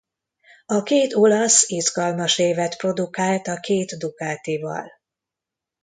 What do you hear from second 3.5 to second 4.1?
két